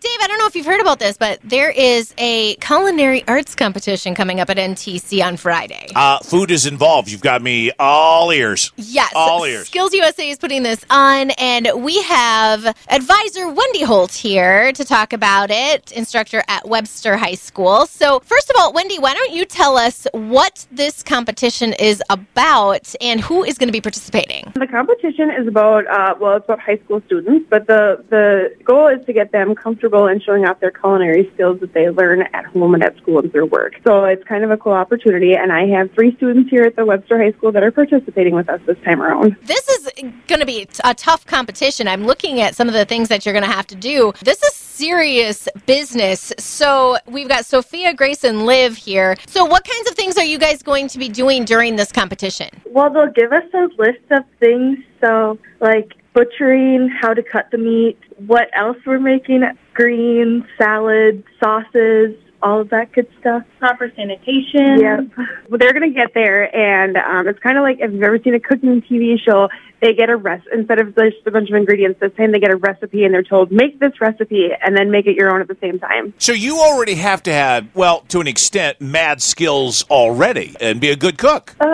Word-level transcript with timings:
Dave, 0.00 0.16
I 0.22 0.28
don't 0.28 0.38
know 0.38 0.46
if 0.46 0.56
you've 0.56 0.64
heard 0.64 0.80
about 0.80 0.98
this, 0.98 1.18
but 1.18 1.40
there 1.44 1.68
is 1.68 2.14
a 2.16 2.54
culinary 2.56 3.22
arts 3.28 3.54
competition 3.54 4.14
coming 4.14 4.40
up 4.40 4.48
at 4.48 4.56
NTC 4.56 5.22
on 5.22 5.36
Friday. 5.36 5.88
Uh, 5.94 6.18
food 6.20 6.50
is 6.50 6.64
involved. 6.64 7.10
You've 7.10 7.20
got 7.20 7.42
me 7.42 7.70
all 7.78 8.32
ears. 8.32 8.72
Yes. 8.76 9.12
All 9.14 9.44
ears. 9.44 9.66
Skills 9.66 9.92
USA 9.92 10.30
is 10.30 10.38
putting 10.38 10.62
this 10.62 10.86
on, 10.88 11.32
and 11.32 11.68
we 11.84 12.00
have 12.04 12.74
advisor 12.88 13.50
Wendy 13.50 13.82
Holt 13.82 14.12
here 14.12 14.72
to 14.72 14.86
talk 14.86 15.12
about 15.12 15.50
it, 15.50 15.92
instructor 15.92 16.42
at 16.48 16.66
Webster 16.66 17.18
High 17.18 17.34
School. 17.34 17.84
So, 17.84 18.20
first 18.20 18.48
of 18.48 18.56
all, 18.58 18.72
Wendy, 18.72 18.98
why 18.98 19.12
don't 19.12 19.32
you 19.32 19.44
tell 19.44 19.76
us 19.76 20.06
what 20.12 20.66
this 20.72 21.02
competition 21.02 21.74
is 21.74 22.02
about 22.08 22.94
and 23.02 23.20
who 23.20 23.44
is 23.44 23.58
going 23.58 23.68
to 23.68 23.72
be 23.72 23.82
participating? 23.82 24.50
The 24.54 24.66
competition 24.66 25.28
is 25.30 25.46
about 25.46 25.86
uh, 25.88 26.14
well, 26.18 26.38
it's 26.38 26.46
about 26.46 26.60
high 26.60 26.78
school 26.78 27.02
students, 27.04 27.44
but 27.50 27.66
the 27.66 28.02
the 28.08 28.56
goal 28.64 28.86
is 28.88 29.04
to 29.04 29.12
get 29.12 29.30
them 29.32 29.54
comfortable 29.54 29.89
in 29.90 30.20
showing 30.20 30.46
off 30.46 30.60
their 30.60 30.70
culinary 30.70 31.30
skills 31.34 31.60
that 31.60 31.72
they 31.72 31.90
learn 31.90 32.22
at 32.32 32.46
home 32.46 32.74
and 32.74 32.82
at 32.82 32.96
school 32.96 33.18
and 33.18 33.30
through 33.30 33.46
work. 33.46 33.74
So 33.86 34.04
it's 34.04 34.24
kind 34.24 34.44
of 34.44 34.50
a 34.50 34.56
cool 34.56 34.72
opportunity, 34.72 35.34
and 35.34 35.52
I 35.52 35.66
have 35.68 35.90
three 35.92 36.14
students 36.16 36.50
here 36.50 36.62
at 36.62 36.76
the 36.76 36.84
Webster 36.84 37.18
High 37.18 37.32
School 37.32 37.52
that 37.52 37.62
are 37.62 37.70
participating 37.70 38.34
with 38.34 38.48
us 38.48 38.60
this 38.66 38.78
time 38.84 39.02
around. 39.02 39.36
This 39.42 39.68
is 39.68 39.90
going 40.26 40.40
to 40.40 40.46
be 40.46 40.68
a 40.84 40.94
tough 40.94 41.26
competition. 41.26 41.88
I'm 41.88 42.04
looking 42.04 42.40
at 42.40 42.54
some 42.54 42.68
of 42.68 42.74
the 42.74 42.84
things 42.84 43.08
that 43.08 43.24
you're 43.24 43.34
going 43.34 43.44
to 43.44 43.50
have 43.50 43.66
to 43.68 43.76
do. 43.76 44.12
This 44.22 44.42
is 44.42 44.54
serious 44.54 45.48
business. 45.66 46.32
So 46.38 46.96
we've 47.06 47.28
got 47.28 47.44
Sophia, 47.44 47.92
Grace, 47.92 48.24
and 48.24 48.46
Liv 48.46 48.76
here. 48.76 49.16
So 49.26 49.44
what 49.44 49.64
kinds 49.64 49.90
of 49.90 49.94
things 49.94 50.16
are 50.16 50.24
you 50.24 50.38
guys 50.38 50.62
going 50.62 50.88
to 50.88 50.98
be 50.98 51.08
doing 51.08 51.44
during 51.44 51.76
this 51.76 51.92
competition? 51.92 52.48
Well, 52.66 52.90
they'll 52.90 53.12
give 53.12 53.32
us 53.32 53.44
a 53.52 53.68
list 53.78 54.10
of 54.10 54.24
things. 54.38 54.78
So, 55.00 55.38
like 55.60 55.99
butchering, 56.20 56.90
how 57.00 57.14
to 57.14 57.22
cut 57.22 57.50
the 57.50 57.56
meat, 57.56 57.98
what 58.26 58.48
else 58.54 58.76
we're 58.84 59.00
making, 59.00 59.42
greens, 59.72 60.44
salad, 60.58 61.24
sauces, 61.42 62.14
all 62.42 62.60
of 62.60 62.70
that 62.70 62.92
good 62.92 63.08
stuff. 63.20 63.44
Proper 63.58 63.92
sanitation. 63.94 64.80
Yep. 64.80 65.00
Well, 65.48 65.58
they're 65.58 65.72
going 65.72 65.92
to 65.92 65.94
get 65.94 66.14
there, 66.14 66.54
and 66.54 66.96
um, 66.96 67.28
it's 67.28 67.38
kind 67.40 67.56
of 67.58 67.62
like 67.62 67.78
if 67.80 67.92
you've 67.92 68.02
ever 68.02 68.18
seen 68.22 68.34
a 68.34 68.40
cooking 68.40 68.82
TV 68.82 69.18
show, 69.20 69.48
they 69.80 69.94
get 69.94 70.10
a 70.10 70.16
rest 70.16 70.46
instead 70.52 70.78
of 70.78 70.94
just 70.94 71.16
a 71.26 71.30
bunch 71.30 71.48
of 71.48 71.54
ingredients. 71.54 72.00
This 72.00 72.12
time 72.14 72.32
they 72.32 72.38
get 72.38 72.52
a 72.52 72.56
recipe, 72.56 73.04
and 73.04 73.14
they're 73.14 73.22
told 73.22 73.50
make 73.50 73.80
this 73.80 74.00
recipe 74.00 74.50
and 74.62 74.76
then 74.76 74.90
make 74.90 75.06
it 75.06 75.16
your 75.16 75.32
own 75.32 75.40
at 75.40 75.48
the 75.48 75.56
same 75.60 75.78
time. 75.78 76.12
So 76.18 76.32
you 76.32 76.58
already 76.58 76.94
have 76.96 77.22
to 77.24 77.32
have, 77.32 77.66
well, 77.74 78.00
to 78.08 78.20
an 78.20 78.26
extent, 78.26 78.80
mad 78.80 79.22
skills 79.22 79.84
already 79.90 80.54
and 80.60 80.80
be 80.80 80.90
a 80.90 80.96
good 80.96 81.18
cook. 81.18 81.54
Uh, 81.60 81.66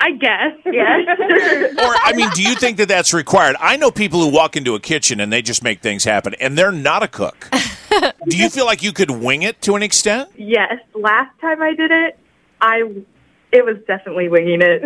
I 0.00 0.12
guess, 0.12 0.52
yes. 0.66 1.08
Or, 1.78 1.94
I 2.04 2.12
mean, 2.16 2.30
do 2.34 2.42
you 2.42 2.54
think 2.54 2.78
that 2.78 2.88
that's 2.88 3.12
required? 3.12 3.56
I 3.60 3.76
know 3.76 3.90
people 3.90 4.20
who 4.20 4.28
walk 4.28 4.56
into 4.56 4.74
a 4.74 4.80
kitchen 4.80 5.20
and 5.20 5.32
they 5.32 5.42
just 5.42 5.62
make 5.62 5.80
things 5.80 6.04
happen, 6.04 6.34
and 6.40 6.56
they're 6.56 6.72
not 6.72 7.02
a 7.02 7.08
cook. 7.08 7.48
do 8.28 8.36
you 8.36 8.48
feel 8.48 8.66
like 8.66 8.82
you 8.82 8.92
could 8.92 9.10
wing 9.10 9.42
it 9.42 9.60
to 9.62 9.74
an 9.76 9.82
extent? 9.82 10.30
yes. 10.36 10.78
Last 10.94 11.38
time 11.40 11.62
I 11.62 11.74
did 11.74 11.90
it, 11.90 12.18
I 12.60 12.82
it 13.52 13.64
was 13.64 13.76
definitely 13.86 14.28
winging 14.28 14.60
it. 14.62 14.82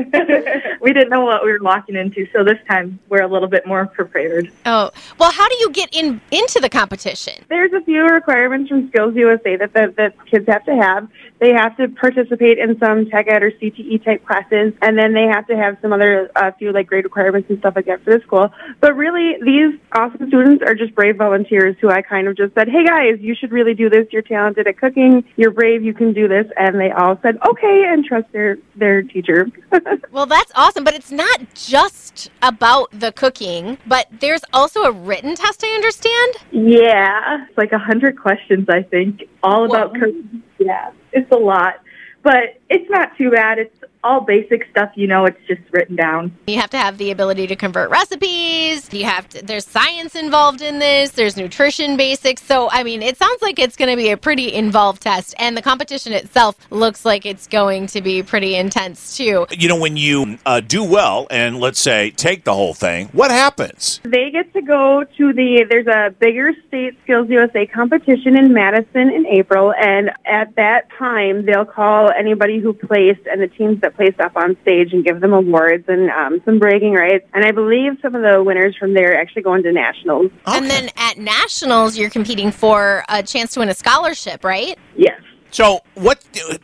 we 0.81 0.92
didn't 0.92 1.11
know 1.11 1.25
what 1.25 1.45
we 1.45 1.53
were 1.53 1.59
walking 1.62 1.95
into, 1.95 2.27
so 2.33 2.42
this 2.42 2.59
time 2.69 2.98
we're 3.09 3.22
a 3.22 3.28
little 3.28 3.48
bit 3.48 3.64
more 3.64 3.86
prepared. 3.86 4.50
Oh, 4.67 4.91
well, 5.19 5.31
how 5.31 5.48
do 5.48 5.55
you 5.61 5.70
get 5.70 5.95
in 5.95 6.20
into 6.33 6.59
the 6.61 6.69
competition? 6.69 7.44
There's 7.48 7.72
a 7.72 7.81
few 7.83 8.05
requirements 8.05 8.69
from 8.69 8.89
Skills 8.89 9.14
USA 9.14 9.56
that, 9.56 9.72
the, 9.72 9.94
that 9.97 10.14
kids 10.27 10.47
have 10.48 10.64
to 10.64 10.75
have. 10.75 11.09
They 11.39 11.53
have 11.53 11.77
to 11.77 11.89
participate 11.89 12.59
in 12.59 12.78
some 12.78 13.09
tech 13.09 13.28
ed 13.28 13.42
or 13.44 13.53
CTE 13.53 14.05
type 14.05 14.27
classes, 14.27 14.72
and 14.83 14.98
then 14.98 15.12
they 15.12 15.27
have 15.27 15.47
to 15.47 15.56
have 15.56 15.77
some 15.81 15.92
other 15.92 16.31
a 16.34 16.53
few 16.53 16.72
like 16.72 16.89
grade 16.89 17.05
requirements 17.05 17.48
and 17.50 17.59
stuff 17.61 17.77
like 17.77 17.87
that 17.87 18.03
for 18.03 18.14
the 18.14 18.20
school. 18.22 18.50
But 18.81 18.97
really, 18.97 19.37
these 19.44 19.78
awesome 19.92 20.28
students 20.28 20.64
are 20.67 20.75
just 20.75 20.94
brave 20.94 21.17
volunteers 21.17 21.77
who 21.81 21.91
I 21.91 22.03
kind 22.03 22.27
of 22.27 22.37
just 22.37 22.55
said, 22.55 22.69
"Hey 22.69 22.84
guys, 22.84 23.20
you 23.20 23.34
should 23.34 23.53
really 23.53 23.75
do 23.75 23.89
this. 23.91 24.06
You're 24.11 24.22
talented 24.22 24.67
at 24.67 24.78
cooking. 24.78 25.25
You're 25.37 25.50
brave. 25.50 25.84
You 25.84 25.94
can 25.94 26.12
do 26.12 26.27
this." 26.27 26.47
And 26.56 26.81
they 26.81 26.91
all 26.91 27.19
said, 27.22 27.39
"Okay," 27.47 27.84
and 27.87 28.05
trust 28.05 28.33
their 28.33 28.56
their 28.75 29.03
teacher. 29.03 29.49
Well, 30.12 30.25
that's 30.25 30.51
awesome, 30.55 30.83
but 30.83 30.94
it's 30.94 31.12
not 31.12 31.41
just 31.55 32.31
about 32.41 32.89
the 32.91 33.12
cooking, 33.12 33.77
but 33.87 34.06
there's 34.21 34.41
also 34.50 34.84
a 34.84 34.91
written 34.91 35.34
test, 35.34 35.62
I 35.62 35.69
understand. 35.75 36.37
Yeah, 36.53 37.44
it's 37.47 37.59
like 37.59 37.72
a 37.72 37.78
hundred 37.78 38.19
questions, 38.19 38.67
I 38.71 38.83
think, 38.83 39.25
all 39.43 39.67
about 39.67 39.93
Whoa. 39.93 40.00
cooking. 40.00 40.43
Yeah, 40.59 40.93
it's 41.12 41.31
a 41.31 41.37
lot, 41.37 41.81
but 42.22 42.59
it's 42.71 42.89
not 42.89 43.15
too 43.19 43.31
bad. 43.31 43.59
It's 43.59 43.78
all 44.06 44.21
basic 44.21 44.67
stuff, 44.71 44.93
you 44.94 45.09
know. 45.09 45.27
It's 45.27 45.41
just 45.49 45.61
written 45.72 45.97
down. 45.97 46.37
You 46.47 46.61
have 46.61 46.71
to 46.71 46.78
have 46.78 46.97
the 46.97 47.11
ability 47.11 47.49
to 47.49 47.56
convert 47.56 47.91
recipes. 47.91 48.93
You 48.93 49.05
have 49.05 49.28
to, 49.31 49.44
there's 49.44 49.67
science 49.67 50.15
involved 50.15 50.62
in 50.62 50.78
this. 50.78 51.11
There's 51.11 51.37
nutrition 51.37 51.97
basics. 51.97 52.43
So, 52.43 52.71
I 52.71 52.84
mean, 52.84 53.03
it 53.03 53.17
sounds 53.17 53.43
like 53.43 53.59
it's 53.59 53.77
going 53.77 53.91
to 53.91 53.97
be 53.97 54.11
a 54.11 54.17
pretty 54.17 54.55
involved 54.55 55.03
test. 55.03 55.34
And 55.39 55.56
the 55.56 55.62
competition 55.62 56.12
itself 56.12 56.56
looks 56.71 57.05
like 57.05 57.27
it's 57.27 57.49
going 57.49 57.89
to 57.89 58.00
be 58.00 58.22
pretty 58.22 58.55
intense, 58.55 59.17
too. 59.17 59.47
You 59.50 59.69
know, 59.69 59.81
when 59.81 59.97
you 59.97 60.38
uh, 60.47 60.61
do 60.61 60.84
well 60.84 61.27
and 61.31 61.59
let's 61.59 61.81
say 61.81 62.11
take 62.12 62.44
the 62.44 62.55
whole 62.55 62.75
thing, 62.75 63.09
what 63.09 63.33
happens? 63.33 64.00
They 64.05 64.31
get 64.31 64.53
to 64.53 64.62
go 64.62 65.05
to 65.17 65.33
the, 65.33 65.67
there's 65.69 65.88
a 65.88 66.15
bigger 66.19 66.53
state 66.69 66.97
Skills 67.03 67.28
USA 67.28 67.67
competition 67.67 68.38
in 68.38 68.53
Madison 68.53 69.11
in 69.11 69.27
April, 69.27 69.75
and 69.75 70.11
at 70.25 70.55
that 70.55 70.88
time, 70.97 71.44
they'll 71.44 71.65
call 71.65 72.11
anybody 72.11 72.61
who 72.61 72.73
placed 72.73 73.27
and 73.27 73.41
the 73.41 73.49
teams 73.49 73.81
that 73.81 73.96
placed 73.97 74.15
stuff 74.15 74.33
on 74.37 74.57
stage 74.62 74.93
and 74.93 75.05
give 75.05 75.21
them 75.21 75.33
awards 75.33 75.84
and 75.89 76.11
um, 76.11 76.41
some 76.45 76.59
bragging 76.59 76.93
rights. 76.93 77.27
And 77.34 77.45
I 77.45 77.51
believe 77.51 77.95
some 78.03 78.15
of 78.15 78.23
the 78.23 78.43
winners 78.43 78.77
from 78.79 78.95
there 78.95 79.19
actually 79.19 79.43
go 79.43 79.55
into 79.55 79.73
nationals. 79.73 80.31
And 80.47 80.71
then 80.71 80.91
at 80.97 81.19
nationals, 81.19 81.99
you're 81.99 82.11
competing 82.11 82.51
for 82.51 83.05
a 83.09 83.23
chance 83.23 83.53
to 83.55 83.61
win 83.61 83.69
a 83.69 83.75
scholarship, 83.75 84.45
right? 84.45 84.79
Yes. 84.97 85.21
So, 85.51 85.81
what 85.95 86.23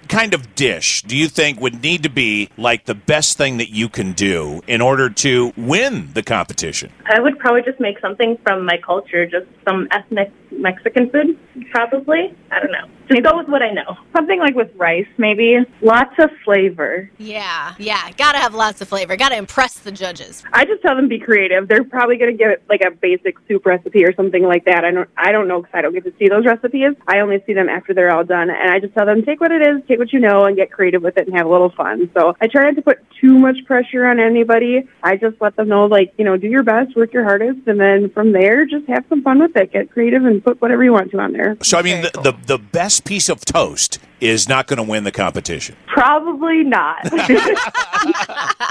kind 0.08 0.34
of 0.34 0.54
dish 0.54 1.02
do 1.02 1.16
you 1.16 1.28
think 1.28 1.60
would 1.60 1.82
need 1.82 2.02
to 2.02 2.10
be 2.10 2.50
like 2.58 2.84
the 2.84 2.94
best 2.94 3.38
thing 3.38 3.56
that 3.58 3.70
you 3.70 3.88
can 3.88 4.12
do 4.12 4.60
in 4.66 4.80
order 4.80 5.08
to 5.08 5.52
win 5.56 6.10
the 6.12 6.22
competition? 6.22 6.92
I 7.06 7.20
would 7.20 7.38
probably 7.38 7.62
just 7.62 7.80
make 7.80 8.00
something 8.00 8.36
from 8.42 8.66
my 8.66 8.76
culture, 8.84 9.24
just 9.24 9.46
some 9.66 9.88
ethnic 9.92 10.30
Mexican 10.50 11.08
food, 11.08 11.38
probably. 11.70 12.34
I 12.50 12.60
don't 12.60 12.72
know. 12.72 12.86
Just 13.16 13.24
go 13.24 13.38
with 13.38 13.48
what 13.48 13.62
I 13.62 13.70
know. 13.70 13.96
Something 14.14 14.38
like 14.40 14.54
with 14.54 14.70
rice, 14.76 15.06
maybe. 15.18 15.58
Lots 15.80 16.14
of 16.18 16.30
flavor. 16.44 17.10
Yeah, 17.18 17.74
yeah. 17.78 18.10
Gotta 18.16 18.38
have 18.38 18.54
lots 18.54 18.80
of 18.80 18.88
flavor. 18.88 19.16
Gotta 19.16 19.36
impress 19.36 19.78
the 19.78 19.92
judges. 19.92 20.42
I 20.52 20.64
just 20.64 20.82
tell 20.82 20.96
them 20.96 21.08
be 21.08 21.18
creative. 21.18 21.68
They're 21.68 21.84
probably 21.84 22.16
going 22.16 22.36
to 22.36 22.36
get 22.36 22.62
like 22.68 22.82
a 22.82 22.90
basic 22.90 23.36
soup 23.48 23.66
recipe 23.66 24.04
or 24.04 24.14
something 24.14 24.42
like 24.42 24.64
that. 24.64 24.84
I 24.84 24.90
don't, 24.90 25.08
I 25.16 25.32
don't 25.32 25.48
know 25.48 25.62
because 25.62 25.74
I 25.74 25.82
don't 25.82 25.92
get 25.92 26.04
to 26.04 26.12
see 26.18 26.28
those 26.28 26.44
recipes. 26.44 26.94
I 27.06 27.20
only 27.20 27.42
see 27.46 27.52
them 27.52 27.68
after 27.68 27.94
they're 27.94 28.14
all 28.14 28.24
done, 28.24 28.50
and 28.50 28.70
I 28.70 28.78
just 28.78 28.94
tell 28.94 29.06
them 29.06 29.22
take 29.24 29.40
what 29.40 29.52
it 29.52 29.62
is, 29.62 29.82
take 29.88 29.98
what 29.98 30.12
you 30.12 30.20
know, 30.20 30.44
and 30.44 30.56
get 30.56 30.70
creative 30.70 31.02
with 31.02 31.16
it 31.16 31.26
and 31.26 31.36
have 31.36 31.46
a 31.46 31.50
little 31.50 31.70
fun. 31.70 32.10
So 32.14 32.36
I 32.40 32.46
try 32.46 32.64
not 32.64 32.76
to 32.76 32.82
put 32.82 32.98
too 33.20 33.38
much 33.38 33.56
pressure 33.66 34.06
on 34.06 34.20
anybody. 34.20 34.88
I 35.02 35.16
just 35.16 35.40
let 35.40 35.56
them 35.56 35.68
know 35.68 35.86
like 35.86 36.12
you 36.18 36.24
know 36.24 36.36
do 36.36 36.48
your 36.48 36.62
best, 36.62 36.96
work 36.96 37.12
your 37.12 37.24
hardest, 37.24 37.66
and 37.66 37.80
then 37.80 38.10
from 38.10 38.32
there 38.32 38.66
just 38.66 38.86
have 38.88 39.04
some 39.08 39.22
fun 39.22 39.38
with 39.38 39.56
it. 39.56 39.72
Get 39.72 39.90
creative 39.90 40.24
and 40.24 40.42
put 40.42 40.60
whatever 40.60 40.84
you 40.84 40.92
want 40.92 41.10
to 41.10 41.18
on 41.18 41.32
there. 41.32 41.56
So, 41.62 41.78
I 41.78 41.82
mean, 41.82 42.02
the, 42.02 42.10
the, 42.22 42.32
the 42.46 42.58
best 42.58 43.01
piece 43.04 43.28
of 43.28 43.44
toast 43.44 43.98
is 44.20 44.48
not 44.48 44.66
going 44.66 44.76
to 44.76 44.82
win 44.82 45.04
the 45.04 45.12
competition. 45.12 45.76
Probably 45.86 46.62
not. 46.62 47.04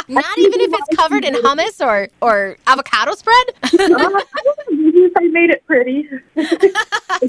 Not 0.08 0.38
even 0.38 0.59
if 0.62 0.74
it's 0.74 0.97
covered 0.97 1.24
in 1.24 1.34
hummus 1.36 1.86
or, 1.86 2.09
or 2.22 2.58
avocado 2.68 3.14
spread? 3.16 3.47
Uh, 3.64 4.22
I 5.18 5.28
made 5.28 5.50
it 5.50 5.66
pretty. 5.66 6.09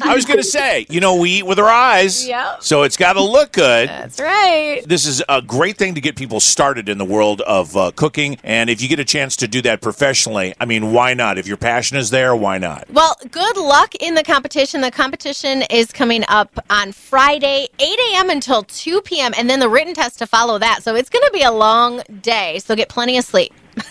I 0.02 0.14
was 0.14 0.24
going 0.24 0.38
to 0.38 0.44
say, 0.44 0.86
you 0.88 1.00
know, 1.00 1.16
we 1.16 1.30
eat 1.30 1.46
with 1.46 1.58
our 1.58 1.68
eyes. 1.68 2.26
Yep. 2.26 2.62
So 2.62 2.82
it's 2.82 2.96
got 2.96 3.14
to 3.14 3.22
look 3.22 3.52
good. 3.52 3.88
That's 3.88 4.20
right. 4.20 4.82
This 4.86 5.06
is 5.06 5.22
a 5.28 5.42
great 5.42 5.76
thing 5.76 5.94
to 5.94 6.00
get 6.00 6.16
people 6.16 6.40
started 6.40 6.88
in 6.88 6.98
the 6.98 7.04
world 7.04 7.40
of 7.42 7.76
uh, 7.76 7.92
cooking. 7.94 8.38
And 8.42 8.70
if 8.70 8.80
you 8.80 8.88
get 8.88 9.00
a 9.00 9.04
chance 9.04 9.36
to 9.36 9.48
do 9.48 9.60
that 9.62 9.80
professionally, 9.80 10.54
I 10.60 10.64
mean, 10.64 10.92
why 10.92 11.14
not? 11.14 11.38
If 11.38 11.46
your 11.46 11.56
passion 11.56 11.96
is 11.96 12.10
there, 12.10 12.34
why 12.34 12.58
not? 12.58 12.88
Well, 12.90 13.16
good 13.30 13.56
luck 13.56 13.94
in 13.96 14.14
the 14.14 14.22
competition. 14.22 14.80
The 14.80 14.90
competition 14.90 15.62
is 15.70 15.92
coming 15.92 16.24
up 16.28 16.65
on 16.70 16.92
Friday, 16.92 17.68
8 17.78 17.98
a.m. 18.12 18.30
until 18.30 18.62
2 18.62 19.03
p.m., 19.03 19.32
and 19.36 19.48
then 19.48 19.60
the 19.60 19.68
written 19.68 19.94
test 19.94 20.18
to 20.18 20.26
follow 20.26 20.58
that. 20.58 20.82
So 20.82 20.94
it's 20.94 21.10
going 21.10 21.24
to 21.24 21.32
be 21.32 21.42
a 21.42 21.53
long 21.53 22.03
day. 22.20 22.58
So 22.60 22.74
get 22.74 22.88
plenty 22.88 23.18
of 23.18 23.24
sleep. 23.24 23.53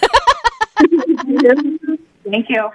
Thank 2.31 2.49
you. 2.49 2.71